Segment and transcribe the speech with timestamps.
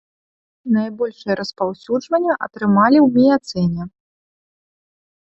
[0.77, 3.81] Найбольшае распаўсюджванне атрымалі ў міяцэне.